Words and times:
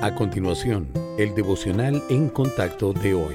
A 0.00 0.14
continuación, 0.14 0.88
el 1.18 1.34
devocional 1.34 2.00
en 2.08 2.28
contacto 2.28 2.92
de 2.92 3.14
hoy. 3.14 3.34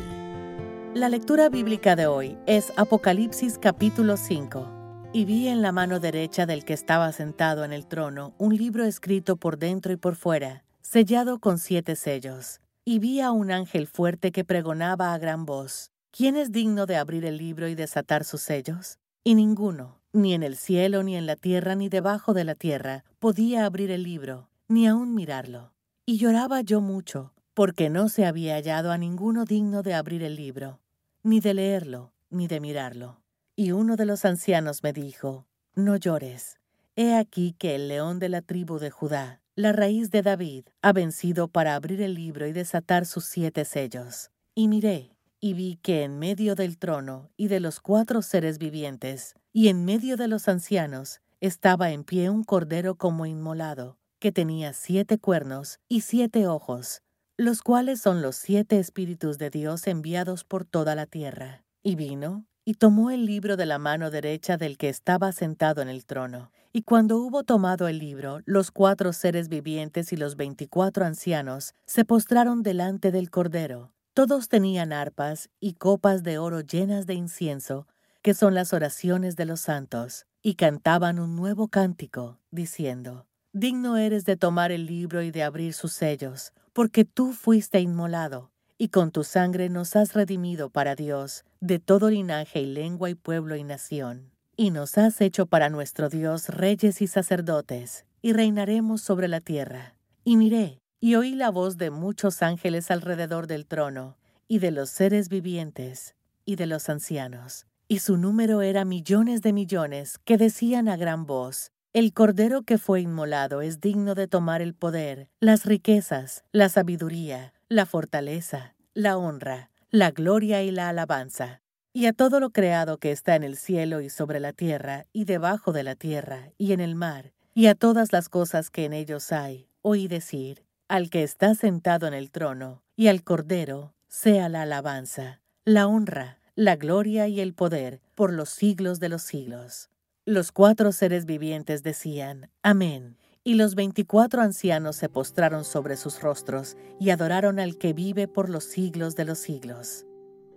La 0.93 1.09
lectura 1.09 1.49
bíblica 1.49 1.97
de 1.97 2.07
hoy 2.07 2.37
es 2.45 2.71
Apocalipsis 2.77 3.57
capítulo 3.57 4.15
5. 4.15 5.11
Y 5.11 5.25
vi 5.25 5.49
en 5.49 5.61
la 5.61 5.73
mano 5.73 5.99
derecha 5.99 6.45
del 6.45 6.63
que 6.63 6.71
estaba 6.71 7.11
sentado 7.11 7.65
en 7.65 7.73
el 7.73 7.85
trono 7.85 8.33
un 8.37 8.55
libro 8.55 8.85
escrito 8.85 9.35
por 9.35 9.57
dentro 9.59 9.91
y 9.91 9.97
por 9.97 10.15
fuera, 10.15 10.63
sellado 10.81 11.39
con 11.39 11.57
siete 11.57 11.97
sellos. 11.97 12.61
Y 12.85 12.99
vi 12.99 13.19
a 13.19 13.31
un 13.31 13.51
ángel 13.51 13.85
fuerte 13.85 14.31
que 14.31 14.45
pregonaba 14.45 15.13
a 15.13 15.17
gran 15.17 15.45
voz, 15.45 15.91
¿quién 16.11 16.37
es 16.37 16.53
digno 16.53 16.85
de 16.85 16.95
abrir 16.95 17.25
el 17.25 17.35
libro 17.35 17.67
y 17.67 17.75
desatar 17.75 18.23
sus 18.23 18.39
sellos? 18.39 18.99
Y 19.25 19.35
ninguno, 19.35 19.99
ni 20.13 20.33
en 20.33 20.43
el 20.43 20.55
cielo, 20.55 21.03
ni 21.03 21.17
en 21.17 21.25
la 21.25 21.35
tierra, 21.35 21.75
ni 21.75 21.89
debajo 21.89 22.33
de 22.33 22.45
la 22.45 22.55
tierra, 22.55 23.03
podía 23.19 23.65
abrir 23.65 23.91
el 23.91 24.03
libro, 24.03 24.47
ni 24.69 24.87
aun 24.87 25.13
mirarlo. 25.13 25.72
Y 26.05 26.17
lloraba 26.17 26.59
yo 26.59 26.81
mucho, 26.81 27.31
porque 27.53 27.89
no 27.89 28.09
se 28.09 28.25
había 28.25 28.55
hallado 28.55 28.91
a 28.91 28.97
ninguno 28.97 29.45
digno 29.45 29.83
de 29.83 29.93
abrir 29.93 30.21
el 30.21 30.35
libro, 30.35 30.81
ni 31.23 31.39
de 31.39 31.53
leerlo, 31.53 32.11
ni 32.29 32.47
de 32.47 32.59
mirarlo. 32.59 33.21
Y 33.55 33.71
uno 33.71 33.95
de 33.95 34.05
los 34.05 34.25
ancianos 34.25 34.83
me 34.83 34.91
dijo, 34.91 35.47
No 35.75 35.95
llores. 35.95 36.59
He 36.97 37.15
aquí 37.15 37.55
que 37.57 37.75
el 37.75 37.87
león 37.87 38.19
de 38.19 38.27
la 38.27 38.41
tribu 38.41 38.79
de 38.79 38.91
Judá, 38.91 39.39
la 39.55 39.71
raíz 39.71 40.11
de 40.11 40.23
David, 40.23 40.65
ha 40.81 40.91
vencido 40.91 41.47
para 41.47 41.73
abrir 41.73 42.01
el 42.01 42.15
libro 42.15 42.47
y 42.47 42.51
desatar 42.51 43.05
sus 43.05 43.23
siete 43.23 43.63
sellos. 43.63 44.29
Y 44.53 44.67
miré, 44.67 45.15
y 45.39 45.53
vi 45.53 45.77
que 45.81 46.03
en 46.03 46.19
medio 46.19 46.55
del 46.55 46.77
trono 46.77 47.29
y 47.37 47.47
de 47.47 47.61
los 47.61 47.79
cuatro 47.79 48.21
seres 48.21 48.57
vivientes, 48.57 49.35
y 49.53 49.69
en 49.69 49.85
medio 49.85 50.17
de 50.17 50.27
los 50.27 50.49
ancianos, 50.49 51.21
estaba 51.39 51.91
en 51.91 52.03
pie 52.03 52.29
un 52.29 52.43
cordero 52.43 52.95
como 52.95 53.25
inmolado 53.25 53.97
que 54.23 54.31
tenía 54.31 54.71
siete 54.71 55.17
cuernos 55.17 55.81
y 55.89 55.99
siete 55.99 56.47
ojos, 56.47 57.01
los 57.35 57.61
cuales 57.61 57.99
son 57.99 58.21
los 58.21 58.37
siete 58.37 58.79
espíritus 58.79 59.37
de 59.37 59.49
Dios 59.49 59.85
enviados 59.85 60.45
por 60.45 60.63
toda 60.63 60.95
la 60.95 61.05
tierra. 61.05 61.65
Y 61.83 61.95
vino 61.95 62.45
y 62.63 62.75
tomó 62.75 63.11
el 63.11 63.25
libro 63.25 63.57
de 63.57 63.65
la 63.65 63.79
mano 63.79 64.11
derecha 64.11 64.55
del 64.55 64.77
que 64.77 64.87
estaba 64.87 65.33
sentado 65.33 65.81
en 65.81 65.89
el 65.89 66.05
trono. 66.05 66.53
Y 66.71 66.83
cuando 66.83 67.17
hubo 67.17 67.43
tomado 67.43 67.89
el 67.89 67.99
libro, 67.99 68.39
los 68.45 68.71
cuatro 68.71 69.11
seres 69.11 69.49
vivientes 69.49 70.13
y 70.13 70.15
los 70.15 70.37
veinticuatro 70.37 71.03
ancianos 71.03 71.73
se 71.85 72.05
postraron 72.05 72.63
delante 72.63 73.11
del 73.11 73.29
Cordero. 73.29 73.91
Todos 74.13 74.47
tenían 74.47 74.93
arpas 74.93 75.49
y 75.59 75.73
copas 75.73 76.23
de 76.23 76.37
oro 76.37 76.61
llenas 76.61 77.07
de 77.07 77.15
incienso, 77.15 77.87
que 78.21 78.33
son 78.33 78.53
las 78.53 78.71
oraciones 78.71 79.35
de 79.35 79.43
los 79.43 79.59
santos, 79.59 80.27
y 80.41 80.55
cantaban 80.55 81.19
un 81.19 81.35
nuevo 81.35 81.67
cántico, 81.67 82.39
diciendo, 82.51 83.27
Digno 83.55 83.97
eres 83.97 84.25
de 84.25 84.35
tomar 84.35 84.71
el 84.71 84.87
libro 84.87 85.21
y 85.21 85.29
de 85.29 85.43
abrir 85.43 85.75
sus 85.75 85.93
sellos, 85.93 86.53
porque 86.73 87.05
tú 87.05 87.33
fuiste 87.33 87.79
inmolado, 87.79 88.49
y 88.79 88.87
con 88.87 89.11
tu 89.11 89.23
sangre 89.23 89.69
nos 89.69 89.95
has 89.95 90.13
redimido 90.13 90.71
para 90.71 90.95
Dios 90.95 91.45
de 91.61 91.77
todo 91.77 92.09
linaje 92.09 92.61
y 92.61 92.65
lengua 92.65 93.11
y 93.11 93.15
pueblo 93.15 93.55
y 93.55 93.63
nación. 93.63 94.31
Y 94.57 94.71
nos 94.71 94.97
has 94.97 95.21
hecho 95.21 95.45
para 95.45 95.69
nuestro 95.69 96.09
Dios 96.09 96.49
reyes 96.49 96.99
y 97.03 97.05
sacerdotes, 97.05 98.05
y 98.23 98.33
reinaremos 98.33 99.03
sobre 99.03 99.27
la 99.27 99.39
tierra. 99.39 99.93
Y 100.23 100.35
miré, 100.35 100.79
y 100.99 101.13
oí 101.13 101.35
la 101.35 101.51
voz 101.51 101.77
de 101.77 101.91
muchos 101.91 102.41
ángeles 102.41 102.89
alrededor 102.89 103.45
del 103.45 103.67
trono, 103.67 104.17
y 104.47 104.57
de 104.57 104.71
los 104.71 104.89
seres 104.89 105.29
vivientes, 105.29 106.15
y 106.43 106.55
de 106.55 106.65
los 106.65 106.89
ancianos. 106.89 107.67
Y 107.87 107.99
su 107.99 108.17
número 108.17 108.63
era 108.63 108.83
millones 108.83 109.43
de 109.43 109.53
millones, 109.53 110.17
que 110.25 110.37
decían 110.37 110.87
a 110.89 110.97
gran 110.97 111.27
voz, 111.27 111.71
el 111.93 112.11
Cordero 112.11 112.63
que 112.63 112.79
fue 112.79 113.01
inmolado 113.01 113.61
es 113.61 113.79
digno 113.79 114.15
de 114.15 114.27
tomar 114.27 114.63
el 114.63 114.73
poder, 114.73 115.29
las 115.39 115.63
riquezas, 115.63 116.43
la 116.51 116.67
sabiduría, 116.67 117.53
la 117.69 117.85
fortaleza, 117.85 118.75
la 118.95 119.15
honra, 119.15 119.69
la 119.91 120.09
gloria 120.09 120.63
y 120.63 120.71
la 120.71 120.89
alabanza. 120.89 121.61
Y 121.93 122.07
a 122.07 122.13
todo 122.13 122.39
lo 122.39 122.49
creado 122.49 122.97
que 122.97 123.11
está 123.11 123.35
en 123.35 123.43
el 123.43 123.55
cielo 123.57 124.01
y 124.01 124.09
sobre 124.09 124.39
la 124.39 124.53
tierra, 124.53 125.05
y 125.13 125.25
debajo 125.25 125.71
de 125.71 125.83
la 125.83 125.93
tierra, 125.93 126.51
y 126.57 126.71
en 126.71 126.79
el 126.79 126.95
mar, 126.95 127.31
y 127.53 127.67
a 127.67 127.75
todas 127.75 128.11
las 128.11 128.27
cosas 128.27 128.71
que 128.71 128.85
en 128.85 128.93
ellos 128.93 129.31
hay, 129.31 129.69
oí 129.83 130.07
decir, 130.07 130.65
al 130.87 131.11
que 131.11 131.21
está 131.21 131.53
sentado 131.53 132.07
en 132.07 132.15
el 132.15 132.31
trono, 132.31 132.81
y 132.95 133.07
al 133.07 133.23
Cordero, 133.23 133.93
sea 134.07 134.49
la 134.49 134.63
alabanza, 134.63 135.41
la 135.63 135.85
honra, 135.85 136.39
la 136.55 136.75
gloria 136.75 137.27
y 137.27 137.39
el 137.39 137.53
poder, 137.53 138.01
por 138.15 138.33
los 138.33 138.49
siglos 138.49 138.99
de 138.99 139.09
los 139.09 139.21
siglos. 139.21 139.91
Los 140.25 140.53
cuatro 140.53 140.93
seres 140.93 141.25
vivientes 141.25 141.83
decían, 141.83 142.49
Amén. 142.61 143.17
Y 143.43 143.55
los 143.55 143.75
veinticuatro 143.75 144.41
ancianos 144.41 144.95
se 144.95 145.09
postraron 145.09 145.65
sobre 145.65 145.97
sus 145.97 146.21
rostros 146.21 146.77
y 146.97 147.09
adoraron 147.09 147.59
al 147.59 147.77
que 147.77 147.91
vive 147.91 148.29
por 148.29 148.47
los 148.47 148.63
siglos 148.63 149.17
de 149.17 149.25
los 149.25 149.39
siglos. 149.39 150.05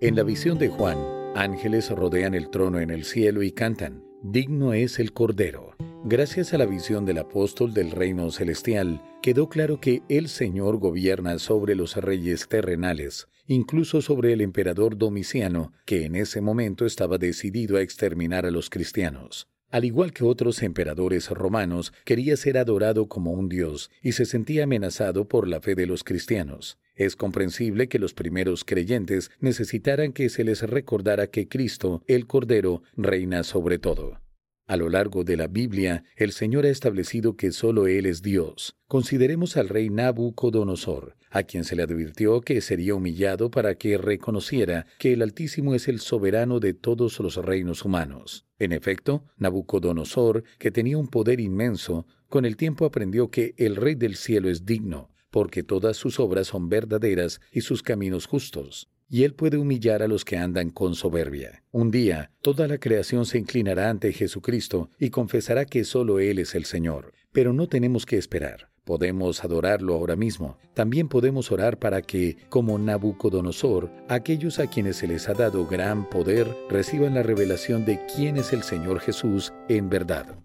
En 0.00 0.14
la 0.14 0.22
visión 0.22 0.56
de 0.58 0.68
Juan, 0.68 0.96
ángeles 1.34 1.90
rodean 1.90 2.34
el 2.34 2.48
trono 2.48 2.78
en 2.78 2.90
el 2.90 3.04
cielo 3.04 3.42
y 3.42 3.50
cantan, 3.50 4.04
Digno 4.22 4.72
es 4.72 5.00
el 5.00 5.12
Cordero. 5.12 5.74
Gracias 6.04 6.54
a 6.54 6.58
la 6.58 6.66
visión 6.66 7.04
del 7.04 7.18
apóstol 7.18 7.74
del 7.74 7.90
reino 7.90 8.30
celestial, 8.30 9.02
quedó 9.20 9.48
claro 9.48 9.80
que 9.80 10.02
el 10.08 10.28
Señor 10.28 10.78
gobierna 10.78 11.40
sobre 11.40 11.74
los 11.74 11.96
reyes 11.96 12.46
terrenales, 12.46 13.26
incluso 13.48 14.00
sobre 14.00 14.32
el 14.32 14.42
emperador 14.42 14.96
Domiciano, 14.96 15.72
que 15.84 16.04
en 16.04 16.14
ese 16.14 16.40
momento 16.40 16.86
estaba 16.86 17.18
decidido 17.18 17.78
a 17.78 17.82
exterminar 17.82 18.46
a 18.46 18.52
los 18.52 18.70
cristianos. 18.70 19.48
Al 19.70 19.84
igual 19.84 20.12
que 20.12 20.24
otros 20.24 20.62
emperadores 20.62 21.28
romanos, 21.30 21.92
quería 22.04 22.36
ser 22.36 22.56
adorado 22.58 23.08
como 23.08 23.32
un 23.32 23.48
dios 23.48 23.90
y 24.02 24.12
se 24.12 24.24
sentía 24.24 24.64
amenazado 24.64 25.26
por 25.28 25.48
la 25.48 25.60
fe 25.60 25.74
de 25.74 25.86
los 25.86 26.04
cristianos. 26.04 26.78
Es 26.94 27.16
comprensible 27.16 27.88
que 27.88 27.98
los 27.98 28.14
primeros 28.14 28.64
creyentes 28.64 29.30
necesitaran 29.40 30.12
que 30.12 30.28
se 30.28 30.44
les 30.44 30.62
recordara 30.62 31.26
que 31.26 31.48
Cristo, 31.48 32.02
el 32.06 32.26
Cordero, 32.26 32.82
reina 32.96 33.42
sobre 33.42 33.78
todo. 33.78 34.25
A 34.68 34.76
lo 34.76 34.88
largo 34.88 35.22
de 35.22 35.36
la 35.36 35.46
Biblia, 35.46 36.02
el 36.16 36.32
Señor 36.32 36.66
ha 36.66 36.70
establecido 36.70 37.36
que 37.36 37.52
solo 37.52 37.86
Él 37.86 38.04
es 38.04 38.20
Dios. 38.20 38.76
Consideremos 38.88 39.56
al 39.56 39.68
rey 39.68 39.90
Nabucodonosor, 39.90 41.16
a 41.30 41.44
quien 41.44 41.62
se 41.62 41.76
le 41.76 41.84
advirtió 41.84 42.40
que 42.40 42.60
sería 42.60 42.96
humillado 42.96 43.48
para 43.52 43.76
que 43.76 43.96
reconociera 43.96 44.86
que 44.98 45.12
el 45.12 45.22
Altísimo 45.22 45.76
es 45.76 45.86
el 45.86 46.00
soberano 46.00 46.58
de 46.58 46.74
todos 46.74 47.20
los 47.20 47.36
reinos 47.36 47.84
humanos. 47.84 48.44
En 48.58 48.72
efecto, 48.72 49.24
Nabucodonosor, 49.36 50.42
que 50.58 50.72
tenía 50.72 50.98
un 50.98 51.06
poder 51.06 51.38
inmenso, 51.38 52.04
con 52.28 52.44
el 52.44 52.56
tiempo 52.56 52.86
aprendió 52.86 53.30
que 53.30 53.54
el 53.58 53.76
Rey 53.76 53.94
del 53.94 54.16
cielo 54.16 54.50
es 54.50 54.66
digno, 54.66 55.10
porque 55.30 55.62
todas 55.62 55.96
sus 55.96 56.18
obras 56.18 56.48
son 56.48 56.68
verdaderas 56.68 57.40
y 57.52 57.60
sus 57.60 57.84
caminos 57.84 58.26
justos 58.26 58.88
y 59.08 59.24
Él 59.24 59.34
puede 59.34 59.56
humillar 59.56 60.02
a 60.02 60.08
los 60.08 60.24
que 60.24 60.36
andan 60.36 60.70
con 60.70 60.94
soberbia. 60.94 61.62
Un 61.70 61.90
día, 61.90 62.30
toda 62.42 62.66
la 62.68 62.78
creación 62.78 63.26
se 63.26 63.38
inclinará 63.38 63.90
ante 63.90 64.12
Jesucristo 64.12 64.90
y 64.98 65.10
confesará 65.10 65.64
que 65.64 65.84
solo 65.84 66.18
Él 66.18 66.38
es 66.38 66.54
el 66.54 66.64
Señor. 66.64 67.12
Pero 67.32 67.52
no 67.52 67.68
tenemos 67.68 68.06
que 68.06 68.16
esperar. 68.16 68.70
Podemos 68.86 69.44
adorarlo 69.44 69.94
ahora 69.94 70.14
mismo. 70.14 70.58
También 70.72 71.08
podemos 71.08 71.50
orar 71.50 71.80
para 71.80 72.02
que, 72.02 72.36
como 72.48 72.78
Nabucodonosor, 72.78 73.90
aquellos 74.08 74.60
a 74.60 74.68
quienes 74.68 74.98
se 74.98 75.08
les 75.08 75.28
ha 75.28 75.34
dado 75.34 75.66
gran 75.66 76.08
poder 76.08 76.46
reciban 76.70 77.14
la 77.14 77.24
revelación 77.24 77.84
de 77.84 77.98
quién 78.14 78.36
es 78.36 78.52
el 78.52 78.62
Señor 78.62 79.00
Jesús 79.00 79.52
en 79.68 79.90
verdad. 79.90 80.36